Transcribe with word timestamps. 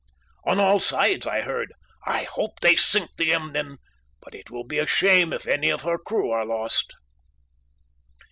On 0.47 0.59
all 0.59 0.79
sides 0.79 1.27
you 1.27 1.41
heard 1.43 1.71
'I 2.07 2.23
hope 2.23 2.59
they 2.59 2.75
sink 2.75 3.11
the 3.17 3.31
Emden, 3.33 3.77
but 4.19 4.33
it 4.33 4.49
will 4.49 4.63
be 4.65 4.79
a 4.79 4.87
shame 4.87 5.31
if 5.31 5.45
any 5.45 5.69
of 5.69 5.83
her 5.83 5.99
crew 5.99 6.31
are 6.31 6.43
lost.' 6.43 6.95